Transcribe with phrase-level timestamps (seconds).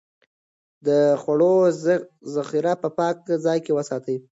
[0.85, 0.89] د
[1.21, 1.53] خوړو
[2.33, 4.17] ذخيره په پاک ځای کې وساتئ.